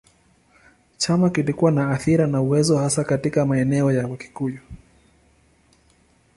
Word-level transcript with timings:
Chama 0.97 1.29
kilikuwa 1.29 1.71
na 1.71 1.89
athira 1.91 2.27
na 2.27 2.41
uwezo 2.41 2.77
hasa 2.77 3.03
katika 3.03 3.45
maeneo 3.45 3.91
ya 3.91 4.07
Wakikuyu. 4.07 4.59